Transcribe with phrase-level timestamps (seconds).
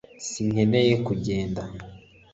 [0.27, 1.63] sinkeneye kugenda